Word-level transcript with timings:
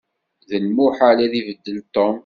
D 0.49 0.51
lmuḥal 0.65 1.17
ad 1.25 1.33
ibeddel 1.39 1.77
Tom. 1.93 2.17